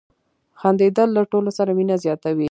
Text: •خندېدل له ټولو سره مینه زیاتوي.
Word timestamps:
•خندېدل 0.59 1.09
له 1.17 1.23
ټولو 1.31 1.49
سره 1.57 1.71
مینه 1.77 1.95
زیاتوي. 2.03 2.39